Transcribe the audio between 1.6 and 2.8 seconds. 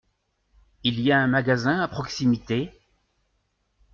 à proximité?